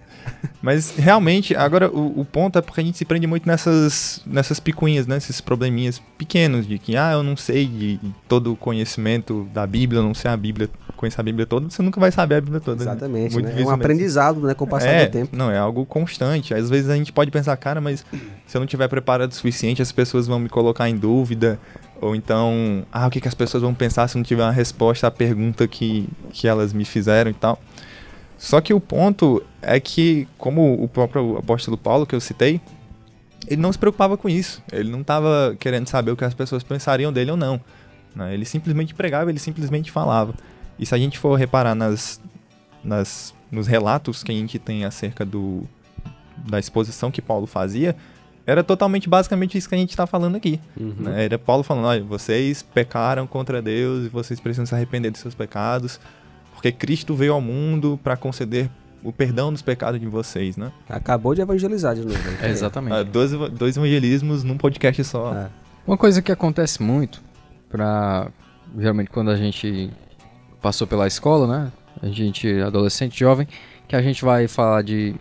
Mas 0.60 0.90
realmente, 0.96 1.54
agora 1.54 1.88
o, 1.88 2.20
o, 2.20 2.24
ponto 2.24 2.58
é 2.58 2.62
porque 2.62 2.80
a 2.80 2.84
gente 2.84 2.98
se 2.98 3.04
prende 3.04 3.28
muito 3.28 3.46
nessas, 3.46 4.22
nessas 4.26 4.58
picuinhas, 4.58 5.06
né? 5.06 5.16
Esses 5.16 5.40
probleminhas 5.40 6.02
pequenos 6.18 6.66
de 6.66 6.78
que, 6.78 6.96
ah, 6.96 7.12
eu 7.12 7.22
não 7.22 7.36
sei 7.36 7.66
de 7.66 8.00
todo 8.26 8.52
o 8.52 8.56
conhecimento 8.56 9.48
da 9.54 9.64
Bíblia, 9.64 10.00
eu 10.00 10.04
não 10.04 10.14
sei 10.14 10.28
a 10.28 10.36
Bíblia, 10.36 10.68
conhecer 10.96 11.20
a 11.20 11.24
Bíblia 11.24 11.46
toda, 11.46 11.68
você 11.70 11.82
nunca 11.82 12.00
vai 12.00 12.10
saber 12.10 12.36
a 12.36 12.40
Bíblia 12.40 12.60
toda. 12.60 12.84
Né? 12.84 12.90
Exatamente. 12.90 13.36
Né? 13.36 13.52
Né? 13.52 13.62
É 13.62 13.64
um 13.64 13.70
aprendizado, 13.70 14.40
né? 14.40 14.54
Com 14.54 14.64
o 14.64 14.68
passar 14.68 14.88
é, 14.88 15.06
do 15.06 15.12
tempo. 15.12 15.36
Não, 15.36 15.50
é 15.50 15.58
algo 15.58 15.84
constante. 15.86 16.54
Às 16.54 16.68
vezes 16.70 16.90
a 16.90 16.96
gente 16.96 17.12
pode 17.12 17.30
pensar, 17.30 17.56
cara, 17.56 17.80
mas 17.80 18.04
se 18.46 18.56
eu 18.56 18.60
não 18.60 18.66
tiver 18.66 18.88
preparado 18.88 19.30
o 19.30 19.34
suficiente, 19.34 19.82
as 19.82 19.92
pessoas 19.92 20.26
vão 20.26 20.38
me 20.38 20.48
colocar 20.48 20.88
em 20.88 20.96
dúvida. 20.96 21.58
Ou 22.00 22.14
então, 22.14 22.84
ah, 22.92 23.06
o 23.06 23.10
que, 23.10 23.20
que 23.20 23.28
as 23.28 23.34
pessoas 23.34 23.62
vão 23.62 23.74
pensar 23.74 24.08
se 24.08 24.16
não 24.16 24.24
tiver 24.24 24.42
uma 24.42 24.52
resposta 24.52 25.06
à 25.06 25.10
pergunta 25.10 25.66
que, 25.66 26.08
que 26.30 26.46
elas 26.48 26.72
me 26.72 26.84
fizeram 26.84 27.30
e 27.30 27.34
tal. 27.34 27.58
Só 28.38 28.60
que 28.60 28.74
o 28.74 28.80
ponto 28.80 29.42
é 29.62 29.80
que, 29.80 30.28
como 30.36 30.74
o 30.82 30.88
próprio 30.88 31.38
apóstolo 31.38 31.76
Paulo 31.76 32.06
que 32.06 32.14
eu 32.14 32.20
citei, 32.20 32.60
ele 33.46 33.60
não 33.60 33.72
se 33.72 33.78
preocupava 33.78 34.16
com 34.16 34.28
isso. 34.28 34.62
Ele 34.72 34.90
não 34.90 35.00
estava 35.00 35.56
querendo 35.58 35.88
saber 35.88 36.10
o 36.10 36.16
que 36.16 36.24
as 36.24 36.34
pessoas 36.34 36.62
pensariam 36.62 37.12
dele 37.12 37.30
ou 37.30 37.36
não. 37.36 37.60
Né? 38.14 38.34
Ele 38.34 38.44
simplesmente 38.44 38.94
pregava, 38.94 39.30
ele 39.30 39.38
simplesmente 39.38 39.90
falava. 39.90 40.34
E 40.78 40.86
se 40.86 40.94
a 40.94 40.98
gente 40.98 41.18
for 41.18 41.34
reparar 41.34 41.74
nas, 41.74 42.20
nas, 42.82 43.34
nos 43.50 43.66
relatos 43.66 44.22
que 44.22 44.32
a 44.32 44.34
gente 44.34 44.58
tem 44.58 44.84
acerca 44.84 45.24
do, 45.24 45.64
da 46.36 46.58
exposição 46.58 47.10
que 47.10 47.22
Paulo 47.22 47.46
fazia, 47.46 47.96
era 48.46 48.62
totalmente 48.62 49.08
basicamente 49.08 49.58
isso 49.58 49.68
que 49.68 49.74
a 49.74 49.78
gente 49.78 49.90
está 49.90 50.06
falando 50.06 50.36
aqui. 50.36 50.60
Uhum. 50.78 50.94
Né? 50.98 51.24
Era 51.24 51.38
Paulo 51.38 51.62
falando: 51.62 51.86
olha, 51.86 52.04
vocês 52.04 52.62
pecaram 52.62 53.26
contra 53.26 53.60
Deus 53.60 54.06
e 54.06 54.08
vocês 54.08 54.38
precisam 54.38 54.64
se 54.64 54.74
arrepender 54.74 55.10
dos 55.10 55.20
seus 55.20 55.34
pecados, 55.34 55.98
porque 56.54 56.70
Cristo 56.70 57.14
veio 57.14 57.32
ao 57.32 57.40
mundo 57.40 57.98
para 58.02 58.16
conceder 58.16 58.70
o 59.02 59.12
perdão 59.12 59.52
dos 59.52 59.62
pecados 59.62 60.00
de 60.00 60.06
vocês, 60.06 60.56
né? 60.56 60.72
Acabou 60.88 61.34
de 61.34 61.40
evangelizar 61.40 61.94
de 61.94 62.02
novo. 62.02 62.18
É, 62.40 62.50
exatamente. 62.50 62.94
Ah, 62.94 63.02
dois, 63.02 63.32
dois 63.52 63.76
evangelismos 63.76 64.42
num 64.42 64.56
podcast 64.56 65.02
só. 65.04 65.34
É. 65.34 65.48
Uma 65.86 65.96
coisa 65.96 66.20
que 66.20 66.32
acontece 66.32 66.82
muito, 66.82 67.22
para 67.68 68.28
geralmente 68.76 69.10
quando 69.10 69.30
a 69.30 69.36
gente 69.36 69.90
passou 70.66 70.84
pela 70.84 71.06
escola, 71.06 71.46
né? 71.46 71.72
A 72.02 72.08
gente, 72.08 72.60
adolescente, 72.60 73.20
jovem, 73.20 73.46
que 73.86 73.94
a 73.94 74.02
gente 74.02 74.24
vai 74.24 74.48
falar 74.48 74.82
de 74.82 75.14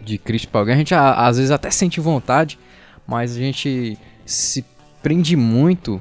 de 0.00 0.16
Cristo 0.16 0.48
para 0.48 0.60
alguém, 0.60 0.74
a 0.74 0.78
gente 0.78 0.94
às 0.94 1.36
vezes 1.36 1.50
até 1.50 1.70
sente 1.70 2.00
vontade, 2.00 2.58
mas 3.06 3.32
a 3.36 3.38
gente 3.38 3.98
se 4.24 4.64
prende 5.02 5.36
muito 5.36 6.00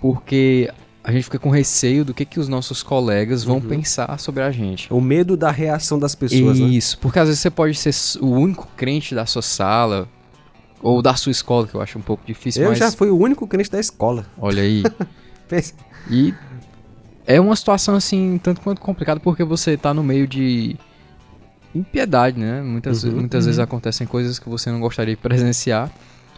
porque 0.00 0.70
a 1.02 1.10
gente 1.10 1.24
fica 1.24 1.40
com 1.40 1.50
receio 1.50 2.04
do 2.04 2.14
que, 2.14 2.24
que 2.24 2.38
os 2.38 2.46
nossos 2.46 2.84
colegas 2.84 3.42
vão 3.42 3.56
uhum. 3.56 3.62
pensar 3.62 4.20
sobre 4.20 4.44
a 4.44 4.52
gente. 4.52 4.92
O 4.92 5.00
medo 5.00 5.36
da 5.36 5.50
reação 5.50 5.98
das 5.98 6.14
pessoas, 6.14 6.60
né? 6.60 6.66
Isso, 6.66 6.96
né? 6.96 6.98
porque 7.02 7.18
às 7.18 7.26
vezes 7.26 7.40
você 7.40 7.50
pode 7.50 7.74
ser 7.74 7.92
o 8.20 8.28
único 8.28 8.68
crente 8.76 9.12
da 9.12 9.26
sua 9.26 9.42
sala, 9.42 10.08
ou 10.80 11.02
da 11.02 11.16
sua 11.16 11.32
escola, 11.32 11.66
que 11.66 11.74
eu 11.74 11.80
acho 11.80 11.98
um 11.98 12.02
pouco 12.02 12.24
difícil. 12.24 12.62
Eu 12.62 12.68
mas... 12.68 12.78
já 12.78 12.92
fui 12.92 13.10
o 13.10 13.18
único 13.18 13.44
crente 13.48 13.70
da 13.72 13.80
escola. 13.80 14.24
Olha 14.38 14.62
aí. 14.62 14.84
e 16.10 16.32
é 17.28 17.38
uma 17.38 17.54
situação 17.54 17.94
assim, 17.94 18.40
tanto 18.42 18.62
quanto 18.62 18.80
complicada, 18.80 19.20
porque 19.20 19.44
você 19.44 19.76
tá 19.76 19.92
no 19.92 20.02
meio 20.02 20.26
de 20.26 20.74
impiedade, 21.74 22.40
né? 22.40 22.62
Muitas, 22.62 23.04
uhum, 23.04 23.16
muitas 23.16 23.44
uhum. 23.44 23.48
vezes 23.48 23.58
acontecem 23.58 24.06
coisas 24.06 24.38
que 24.38 24.48
você 24.48 24.72
não 24.72 24.80
gostaria 24.80 25.14
de 25.14 25.20
presenciar, 25.20 25.92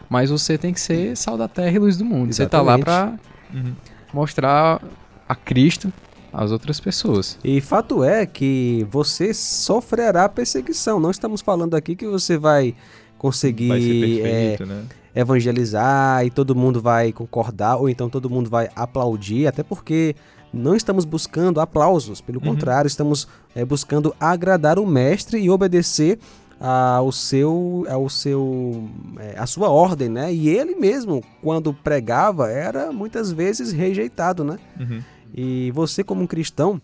mas 0.09 0.31
você 0.31 0.59
tem 0.59 0.75
que 0.75 0.81
ser 0.81 1.17
sal 1.17 1.39
da 1.39 1.47
terra 1.47 1.71
e 1.71 1.79
luz 1.79 1.97
do 1.97 2.05
mundo. 2.05 2.31
Exatamente. 2.31 2.35
Você 2.35 2.47
tá 2.49 2.61
lá 2.61 2.77
pra 2.77 3.15
uhum. 3.55 3.73
mostrar 4.13 4.83
a 5.29 5.35
Cristo 5.37 5.93
às 6.33 6.51
outras 6.51 6.81
pessoas. 6.81 7.39
E 7.45 7.61
fato 7.61 8.03
é 8.03 8.27
que 8.27 8.85
você 8.91 9.33
sofrerá 9.33 10.29
perseguição. 10.29 10.99
Não 10.99 11.13
estamos 11.13 11.41
falando 11.41 11.77
aqui 11.77 11.95
que 11.95 12.07
você 12.07 12.37
vai 12.37 12.75
conseguir 13.17 13.69
vai 13.69 13.79
perfeito, 13.79 14.63
é, 14.65 14.67
né? 14.67 14.83
Evangelizar 15.21 16.25
e 16.25 16.31
todo 16.31 16.55
mundo 16.55 16.81
vai 16.81 17.13
concordar, 17.13 17.77
ou 17.77 17.89
então 17.89 18.09
todo 18.09 18.31
mundo 18.31 18.51
vai 18.51 18.69
aplaudir, 18.75 19.47
até 19.47 19.63
porque 19.63 20.15
não 20.53 20.75
estamos 20.75 21.05
buscando 21.05 21.61
aplausos, 21.61 22.21
pelo 22.21 22.41
uhum. 22.41 22.55
contrário, 22.55 22.89
estamos 22.89 23.29
é, 23.55 23.65
buscando 23.65 24.15
agradar 24.19 24.79
o 24.79 24.87
mestre 24.87 25.39
e 25.39 25.49
obedecer 25.49 26.19
ao 26.61 27.11
seu, 27.11 27.87
ao 27.89 28.09
seu, 28.11 28.89
é, 29.19 29.35
a 29.39 29.47
sua 29.47 29.71
ordem, 29.71 30.11
né? 30.11 30.33
E 30.33 30.49
ele 30.49 30.75
mesmo, 30.75 31.23
quando 31.41 31.73
pregava, 31.73 32.51
era 32.51 32.93
muitas 32.93 33.33
vezes 33.33 33.73
rejeitado, 33.73 34.45
né? 34.45 34.59
Uhum. 34.79 35.03
E 35.35 35.71
você 35.71 36.05
como 36.05 36.23
um 36.23 36.27
cristão, 36.27 36.81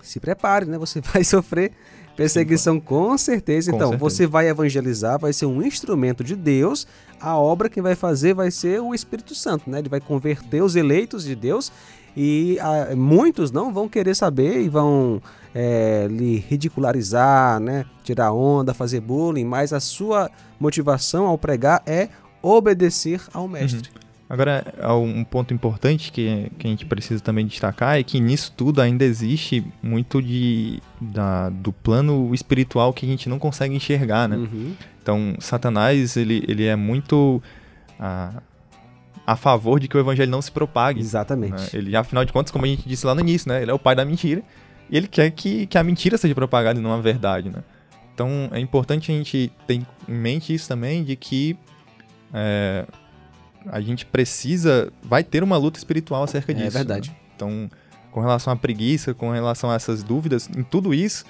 se 0.00 0.20
prepare, 0.20 0.66
né? 0.66 0.78
Você 0.78 1.00
vai 1.12 1.24
sofrer 1.24 1.72
perseguição 2.20 2.78
com 2.78 3.16
certeza. 3.16 3.70
Com 3.70 3.76
então, 3.76 3.88
certeza. 3.90 4.10
você 4.10 4.26
vai 4.26 4.48
evangelizar, 4.48 5.18
vai 5.18 5.32
ser 5.32 5.46
um 5.46 5.62
instrumento 5.62 6.22
de 6.22 6.36
Deus. 6.36 6.86
A 7.18 7.36
obra 7.38 7.68
que 7.68 7.80
vai 7.80 7.94
fazer 7.94 8.34
vai 8.34 8.50
ser 8.50 8.80
o 8.80 8.94
Espírito 8.94 9.34
Santo, 9.34 9.70
né? 9.70 9.78
Ele 9.78 9.88
vai 9.88 10.00
converter 10.00 10.62
os 10.62 10.76
eleitos 10.76 11.24
de 11.24 11.34
Deus 11.34 11.72
e 12.16 12.58
a, 12.60 12.94
muitos 12.94 13.50
não 13.50 13.72
vão 13.72 13.88
querer 13.88 14.14
saber 14.14 14.60
e 14.60 14.68
vão 14.68 15.22
é, 15.54 16.06
lhe 16.10 16.36
ridicularizar, 16.36 17.58
né? 17.58 17.86
tirar 18.02 18.32
onda, 18.32 18.74
fazer 18.74 19.00
bullying, 19.00 19.44
mas 19.44 19.72
a 19.72 19.80
sua 19.80 20.30
motivação 20.58 21.26
ao 21.26 21.38
pregar 21.38 21.82
é 21.86 22.08
obedecer 22.42 23.22
ao 23.32 23.48
mestre. 23.48 23.88
Uhum. 23.94 23.99
Agora, 24.30 24.64
um 24.94 25.24
ponto 25.24 25.52
importante 25.52 26.12
que, 26.12 26.52
que 26.56 26.64
a 26.64 26.70
gente 26.70 26.86
precisa 26.86 27.20
também 27.20 27.44
destacar 27.44 27.98
é 27.98 28.02
que 28.04 28.20
nisso 28.20 28.54
tudo 28.56 28.80
ainda 28.80 29.04
existe 29.04 29.66
muito 29.82 30.22
de, 30.22 30.80
da, 31.00 31.48
do 31.48 31.72
plano 31.72 32.32
espiritual 32.32 32.92
que 32.92 33.04
a 33.04 33.08
gente 33.08 33.28
não 33.28 33.40
consegue 33.40 33.74
enxergar, 33.74 34.28
né? 34.28 34.36
Uhum. 34.36 34.76
Então, 35.02 35.34
Satanás, 35.40 36.16
ele, 36.16 36.44
ele 36.46 36.64
é 36.64 36.76
muito 36.76 37.42
a, 37.98 38.40
a 39.26 39.34
favor 39.34 39.80
de 39.80 39.88
que 39.88 39.96
o 39.96 40.00
evangelho 40.00 40.30
não 40.30 40.40
se 40.40 40.52
propague. 40.52 41.00
Exatamente. 41.00 41.54
Né? 41.54 41.68
Ele, 41.74 41.96
afinal 41.96 42.24
de 42.24 42.32
contas, 42.32 42.52
como 42.52 42.64
a 42.64 42.68
gente 42.68 42.88
disse 42.88 43.04
lá 43.04 43.16
no 43.16 43.22
início, 43.22 43.48
né? 43.48 43.60
Ele 43.60 43.72
é 43.72 43.74
o 43.74 43.80
pai 43.80 43.96
da 43.96 44.04
mentira 44.04 44.44
e 44.88 44.96
ele 44.96 45.08
quer 45.08 45.28
que, 45.32 45.66
que 45.66 45.76
a 45.76 45.82
mentira 45.82 46.16
seja 46.16 46.36
propagada 46.36 46.78
e 46.78 46.82
não 46.82 46.92
a 46.92 47.00
verdade, 47.00 47.50
né? 47.50 47.64
Então, 48.14 48.48
é 48.52 48.60
importante 48.60 49.10
a 49.10 49.14
gente 49.16 49.50
ter 49.66 49.74
em 49.74 49.86
mente 50.06 50.54
isso 50.54 50.68
também, 50.68 51.02
de 51.02 51.16
que... 51.16 51.58
É, 52.32 52.86
a 53.66 53.80
gente 53.80 54.06
precisa, 54.06 54.92
vai 55.02 55.22
ter 55.22 55.42
uma 55.42 55.56
luta 55.56 55.78
espiritual 55.78 56.22
acerca 56.22 56.52
é 56.52 56.54
disso. 56.54 56.66
É 56.68 56.70
verdade. 56.70 57.10
Né? 57.10 57.16
Então, 57.36 57.70
com 58.10 58.20
relação 58.20 58.52
à 58.52 58.56
preguiça, 58.56 59.14
com 59.14 59.30
relação 59.30 59.70
a 59.70 59.74
essas 59.74 60.02
dúvidas, 60.02 60.48
em 60.56 60.62
tudo 60.62 60.92
isso, 60.92 61.24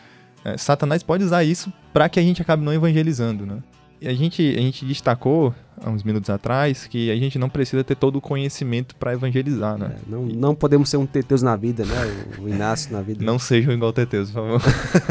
é, 0.45 0.57
Satanás 0.57 1.03
pode 1.03 1.25
usar 1.25 1.45
isso 1.45 1.73
para 1.93 2.09
que 2.09 2.19
a 2.19 2.23
gente 2.23 2.41
acabe 2.41 2.65
não 2.65 2.73
evangelizando, 2.73 3.45
né? 3.45 3.59
A 4.05 4.13
gente, 4.15 4.43
a 4.57 4.61
gente 4.61 4.85
destacou 4.85 5.55
há 5.83 5.91
uns 5.91 6.03
minutos 6.03 6.31
atrás 6.31 6.87
que 6.87 7.11
a 7.11 7.17
gente 7.17 7.39
não 7.39 7.49
precisa 7.49 7.85
ter 7.85 7.95
todo 7.95 8.17
o 8.17 8.21
conhecimento 8.21 8.95
para 8.97 9.13
evangelizar, 9.13 9.77
né? 9.79 9.97
É, 9.97 10.11
não, 10.11 10.27
não 10.27 10.55
podemos 10.55 10.89
ser 10.89 10.97
um 10.97 11.07
Teteus 11.07 11.43
na 11.43 11.57
vida, 11.57 11.85
né? 11.85 11.95
O 12.39 12.49
Inácio 12.49 12.93
na 12.93 13.03
vida. 13.03 13.25
Não 13.25 13.39
sejam 13.39 13.73
igual 13.73 13.93
Teteus, 13.93 14.31
por 14.31 14.43
favor. 14.43 14.63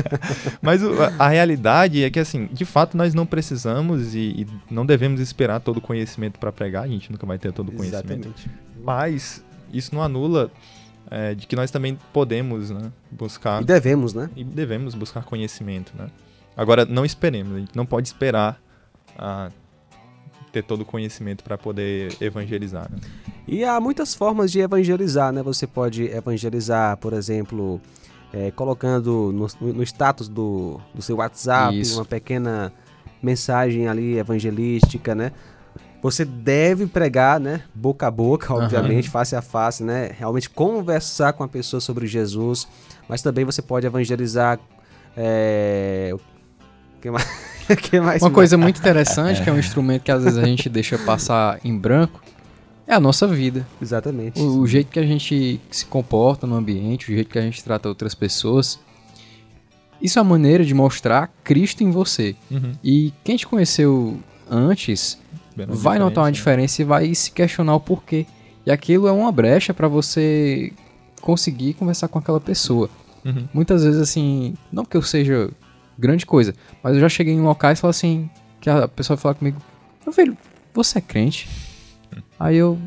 Mas 0.61 0.81
o, 0.81 0.93
a, 1.01 1.25
a, 1.25 1.27
realidade 1.27 2.03
é 2.03 2.09
que, 2.09 2.19
assim, 2.19 2.47
de 2.51 2.65
fato 2.65 2.97
nós 2.97 3.13
não 3.13 3.25
precisamos 3.25 4.15
e, 4.15 4.19
e 4.19 4.47
não 4.69 4.85
devemos 4.85 5.19
esperar 5.19 5.59
todo 5.59 5.77
o 5.77 5.81
conhecimento 5.81 6.39
para 6.39 6.51
pregar, 6.51 6.83
a 6.83 6.87
gente 6.87 7.11
nunca 7.11 7.25
vai 7.25 7.37
ter 7.37 7.51
todo 7.51 7.69
o 7.69 7.71
conhecimento. 7.71 8.27
Exatamente. 8.27 8.49
Mas 8.83 9.43
isso 9.73 9.93
não 9.93 10.01
anula 10.01 10.51
é, 11.09 11.33
de 11.33 11.47
que 11.47 11.55
nós 11.55 11.71
também 11.71 11.97
podemos 12.13 12.69
né, 12.69 12.91
buscar. 13.11 13.61
E 13.61 13.65
devemos, 13.65 14.13
né? 14.13 14.29
E 14.35 14.43
devemos 14.43 14.95
buscar 14.95 15.23
conhecimento, 15.23 15.93
né? 15.97 16.07
Agora, 16.55 16.85
não 16.85 17.05
esperemos, 17.05 17.55
a 17.55 17.59
gente 17.59 17.75
não 17.75 17.85
pode 17.85 18.07
esperar 18.07 18.59
a 19.19 19.51
ter 20.51 20.63
todo 20.63 20.81
o 20.81 20.85
conhecimento 20.85 21.43
para 21.43 21.57
poder 21.57 22.15
evangelizar. 22.19 22.89
Né? 22.89 22.97
E 23.47 23.63
há 23.63 23.79
muitas 23.79 24.15
formas 24.15 24.51
de 24.51 24.59
evangelizar, 24.59 25.31
né? 25.31 25.43
Você 25.43 25.67
pode 25.67 26.05
evangelizar, 26.05 26.97
por 26.97 27.13
exemplo, 27.13 27.79
é, 28.33 28.51
colocando 28.51 29.31
no, 29.31 29.73
no, 29.73 29.83
status 29.83 30.27
do, 30.27 30.79
do 30.93 31.01
seu 31.01 31.17
WhatsApp 31.17 31.79
Isso. 31.79 31.99
uma 31.99 32.05
pequena 32.05 32.71
mensagem 33.21 33.87
ali 33.87 34.17
evangelística, 34.17 35.13
né? 35.13 35.31
Você 36.01 36.23
deve 36.23 36.87
pregar, 36.87 37.39
né? 37.39 37.63
Boca 37.75 38.07
a 38.07 38.11
boca, 38.11 38.53
obviamente, 38.53 39.07
uhum. 39.07 39.11
face 39.11 39.35
a 39.35 39.41
face, 39.41 39.83
né? 39.83 40.11
Realmente 40.17 40.49
conversar 40.49 41.33
com 41.33 41.43
a 41.43 41.47
pessoa 41.47 41.81
sobre 41.81 42.07
Jesus, 42.07 42.67
mas 43.07 43.21
também 43.21 43.43
você 43.43 43.61
pode 43.61 43.85
evangelizar. 43.85 44.59
É... 45.17 46.11
O 46.13 47.01
que 47.01 47.11
mais? 47.11 47.58
que 47.77 47.99
mais 47.99 48.21
Uma 48.21 48.31
coisa 48.31 48.57
muito 48.57 48.79
interessante, 48.79 49.41
que 49.43 49.49
é 49.49 49.53
um 49.53 49.59
instrumento 49.59 50.03
que 50.03 50.11
às 50.11 50.23
vezes 50.23 50.37
a 50.37 50.45
gente 50.45 50.69
deixa 50.69 50.97
passar 50.97 51.59
em 51.63 51.77
branco, 51.77 52.21
é 52.87 52.93
a 52.93 52.99
nossa 52.99 53.27
vida. 53.27 53.67
Exatamente. 53.81 54.41
O, 54.41 54.59
o, 54.59 54.67
jeito 54.67 54.91
que 54.91 54.99
a 54.99 55.05
gente 55.05 55.61
se 55.69 55.85
comporta 55.85 56.47
no 56.47 56.55
ambiente, 56.55 57.11
o 57.11 57.15
jeito 57.15 57.29
que 57.29 57.37
a 57.37 57.41
gente 57.41 57.63
trata 57.63 57.87
outras 57.87 58.15
pessoas. 58.15 58.79
Isso 60.01 60.17
é 60.17 60.21
a 60.21 60.23
maneira 60.23 60.63
de 60.65 60.73
mostrar 60.73 61.31
Cristo 61.43 61.83
em 61.83 61.91
você. 61.91 62.35
Uhum. 62.49 62.71
E 62.83 63.13
quem 63.23 63.35
te 63.37 63.45
conheceu 63.45 64.17
antes 64.49 65.19
vai 65.55 65.99
notar 65.99 66.23
uma 66.23 66.29
né? 66.29 66.33
diferença 66.33 66.81
e 66.81 66.85
vai 66.85 67.13
se 67.13 67.31
questionar 67.31 67.75
o 67.75 67.79
porquê. 67.79 68.25
E 68.65 68.71
aquilo 68.71 69.07
é 69.07 69.11
uma 69.11 69.31
brecha 69.31 69.73
para 69.73 69.87
você 69.87 70.71
conseguir 71.21 71.73
conversar 71.73 72.07
com 72.07 72.17
aquela 72.17 72.39
pessoa. 72.39 72.89
Uhum. 73.23 73.47
Muitas 73.53 73.83
vezes, 73.83 73.99
assim, 73.99 74.55
não 74.71 74.85
que 74.85 74.95
eu 74.95 75.01
seja 75.01 75.49
grande 75.99 76.25
coisa. 76.25 76.53
Mas 76.81 76.95
eu 76.95 77.01
já 77.01 77.09
cheguei 77.09 77.33
em 77.33 77.41
locais 77.41 77.77
e 77.77 77.81
falo 77.81 77.89
assim, 77.89 78.29
que 78.61 78.69
a 78.69 78.87
pessoa 78.87 79.15
vai 79.15 79.21
falar 79.21 79.35
comigo, 79.35 79.57
meu 80.05 80.13
filho, 80.13 80.37
você 80.73 80.99
é 80.99 81.01
crente? 81.01 81.47
Aí 82.39 82.55
eu 82.55 82.79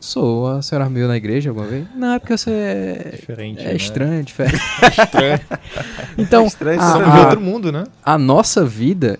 sou, 0.00 0.48
a 0.48 0.62
senhora 0.62 0.88
viu 0.88 1.08
na 1.08 1.16
igreja 1.16 1.50
alguma 1.50 1.66
vez? 1.66 1.86
Não, 1.94 2.12
é 2.12 2.18
porque 2.18 2.36
você 2.36 2.50
é, 2.50 3.12
diferente, 3.16 3.60
é 3.60 3.64
né? 3.64 3.76
estranho, 3.76 4.22
diferente. 4.24 4.62
É 4.82 4.88
estranho. 4.88 5.40
então, 6.18 6.44
é 6.44 6.46
estranho, 6.46 6.80
a, 6.80 7.20
outro 7.20 7.40
mundo, 7.40 7.72
né? 7.72 7.84
A 8.04 8.18
nossa 8.18 8.64
vida 8.64 9.18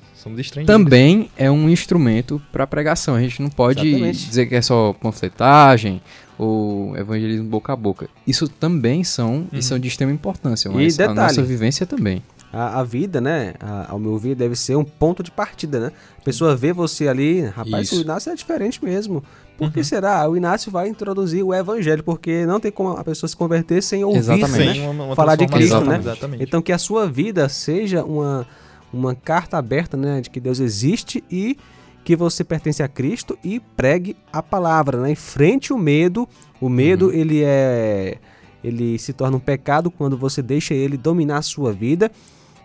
também 0.67 1.31
é 1.37 1.49
um 1.49 1.69
instrumento 1.69 2.43
para 2.50 2.67
pregação. 2.67 3.15
A 3.15 3.21
gente 3.21 3.41
não 3.41 3.49
pode 3.49 3.87
Exatamente. 3.87 4.26
dizer 4.26 4.47
que 4.47 4.57
é 4.57 4.62
só 4.62 4.93
panfletagem 4.93 6.03
ou 6.37 6.97
evangelismo 6.97 7.49
boca 7.49 7.73
a 7.73 7.76
boca. 7.76 8.09
Isso 8.26 8.49
também 8.49 9.05
são, 9.05 9.47
uhum. 9.53 9.62
são 9.62 9.79
de 9.79 9.87
extrema 9.87 10.12
importância, 10.12 10.69
mas 10.71 10.95
e 10.95 10.99
detalhe, 10.99 11.19
a 11.19 11.23
nossa 11.23 11.43
vivência 11.43 11.87
também 11.87 12.23
a, 12.56 12.80
a 12.80 12.84
vida, 12.84 13.20
né, 13.20 13.52
a, 13.60 13.92
ao 13.92 13.98
meu 13.98 14.16
ver, 14.16 14.34
deve 14.34 14.56
ser 14.56 14.76
um 14.76 14.84
ponto 14.84 15.22
de 15.22 15.30
partida, 15.30 15.78
né? 15.78 15.92
A 16.18 16.22
pessoa 16.22 16.56
vê 16.56 16.72
você 16.72 17.06
ali, 17.06 17.42
rapaz, 17.42 17.88
Isso. 17.88 17.98
o 17.98 18.00
Inácio 18.00 18.32
é 18.32 18.34
diferente 18.34 18.82
mesmo. 18.82 19.22
Por 19.58 19.70
que 19.70 19.80
uhum. 19.80 19.84
será? 19.84 20.28
O 20.28 20.36
Inácio 20.36 20.72
vai 20.72 20.88
introduzir 20.88 21.42
o 21.42 21.52
evangelho, 21.52 22.02
porque 22.02 22.46
não 22.46 22.58
tem 22.58 22.72
como 22.72 22.90
a 22.90 23.04
pessoa 23.04 23.28
se 23.28 23.36
converter 23.36 23.82
sem 23.82 24.02
ouvir, 24.04 24.18
Exatamente. 24.20 24.80
né? 24.80 24.88
Uma, 24.88 25.04
uma 25.04 25.14
falar 25.14 25.36
de 25.36 25.46
Cristo, 25.46 25.82
né? 25.82 25.98
Exatamente. 25.98 26.42
Então 26.42 26.62
que 26.62 26.72
a 26.72 26.78
sua 26.78 27.06
vida 27.06 27.46
seja 27.50 28.02
uma, 28.02 28.46
uma 28.90 29.14
carta 29.14 29.58
aberta, 29.58 29.94
né, 29.94 30.22
de 30.22 30.30
que 30.30 30.40
Deus 30.40 30.58
existe 30.58 31.22
e 31.30 31.58
que 32.04 32.16
você 32.16 32.42
pertence 32.42 32.82
a 32.82 32.88
Cristo 32.88 33.38
e 33.44 33.60
pregue 33.60 34.16
a 34.32 34.42
palavra, 34.42 35.02
né? 35.02 35.10
Enfrente 35.10 35.75
o 35.75 35.78
medo. 35.78 36.26
O 36.58 36.70
medo, 36.70 37.08
uhum. 37.08 37.12
ele 37.12 37.42
é 37.44 38.16
ele 38.64 38.98
se 38.98 39.12
torna 39.12 39.36
um 39.36 39.40
pecado 39.40 39.90
quando 39.90 40.16
você 40.16 40.40
deixa 40.40 40.72
ele 40.72 40.96
dominar 40.96 41.38
a 41.38 41.42
sua 41.42 41.72
vida 41.72 42.10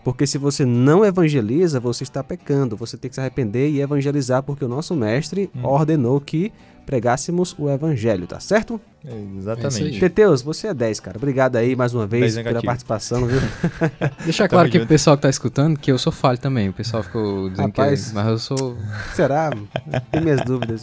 porque 0.04 0.26
se 0.26 0.38
você 0.38 0.66
não 0.66 1.06
evangeliza, 1.06 1.80
você 1.80 2.04
está 2.04 2.24
pecando. 2.24 2.76
Você 2.76 2.98
tem 2.98 3.10
que 3.10 3.16
se 3.16 3.22
arrepender 3.22 3.70
e 3.70 3.82
evangelizar, 3.82 4.42
porque 4.42 4.66
o 4.66 4.68
nosso 4.68 4.96
mestre 4.96 5.50
hum. 5.56 5.64
ordenou 5.64 6.20
que 6.20 6.52
pregássemos 6.86 7.56
o 7.58 7.70
evangelho, 7.70 8.26
tá 8.26 8.40
certo? 8.40 8.82
É 9.06 9.14
exatamente. 9.38 9.98
É 9.98 10.00
Teteus, 10.00 10.42
você 10.42 10.68
é 10.68 10.74
10, 10.74 11.00
cara. 11.00 11.18
Obrigado 11.18 11.56
aí 11.56 11.76
mais 11.76 11.94
uma 11.94 12.08
vez 12.08 12.36
pela 12.36 12.62
participação, 12.62 13.26
viu? 13.28 13.40
Deixar 14.26 14.48
claro 14.48 14.70
que 14.70 14.80
o 14.80 14.88
pessoal 14.88 15.16
que 15.16 15.22
tá 15.22 15.30
escutando 15.30 15.80
que 15.80 15.92
eu 15.92 15.98
sou 15.98 16.12
falho 16.12 16.40
também. 16.40 16.70
O 16.70 16.74
pessoal 16.74 17.04
ficou 17.04 17.50
dizendo 17.50 17.68
Rapaz, 17.68 18.10
que. 18.10 18.16
Mas 18.16 18.28
eu 18.28 18.38
sou. 18.40 18.78
Será? 19.14 19.52
Tem 20.12 20.22
minhas 20.22 20.42
dúvidas. 20.44 20.82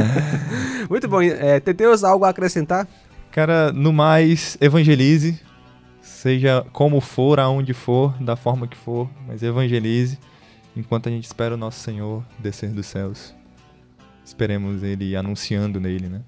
Muito 0.88 1.08
bom. 1.08 1.22
É, 1.22 1.58
Teteus, 1.58 2.04
algo 2.04 2.24
a 2.24 2.28
acrescentar? 2.28 2.86
Cara, 3.32 3.72
no 3.72 3.92
mais, 3.92 4.58
evangelize 4.60 5.40
seja 6.00 6.66
como 6.72 7.00
for, 7.00 7.38
aonde 7.38 7.72
for, 7.72 8.14
da 8.22 8.36
forma 8.36 8.66
que 8.66 8.76
for, 8.76 9.08
mas 9.26 9.42
evangelize 9.42 10.18
enquanto 10.76 11.08
a 11.08 11.12
gente 11.12 11.24
espera 11.24 11.54
o 11.54 11.58
nosso 11.58 11.80
Senhor 11.80 12.24
descer 12.38 12.70
dos 12.70 12.86
céus. 12.86 13.34
Esperemos 14.24 14.82
ele 14.82 15.16
anunciando 15.16 15.80
nele, 15.80 16.08
né? 16.08 16.20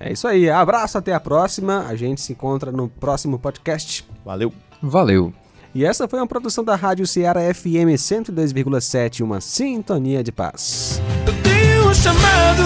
É 0.00 0.12
isso 0.12 0.26
aí. 0.26 0.50
Abraço, 0.50 0.98
até 0.98 1.14
a 1.14 1.20
próxima. 1.20 1.86
A 1.86 1.94
gente 1.94 2.20
se 2.20 2.32
encontra 2.32 2.72
no 2.72 2.88
próximo 2.88 3.38
podcast. 3.38 4.04
Valeu. 4.24 4.52
Valeu. 4.82 5.32
E 5.74 5.84
essa 5.84 6.06
foi 6.06 6.18
uma 6.18 6.26
produção 6.26 6.62
da 6.62 6.76
Rádio 6.76 7.06
Ceará 7.06 7.40
FM 7.52 7.96
102,7, 7.96 9.22
uma 9.22 9.40
sintonia 9.40 10.22
de 10.22 10.30
paz. 10.30 11.00
Eu 11.26 11.42
tenho 11.42 11.88
um 11.88 11.94
chamado, 11.94 12.62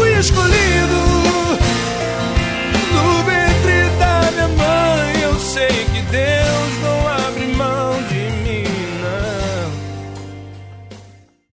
fui 0.00 0.14
escolhido 0.14 1.09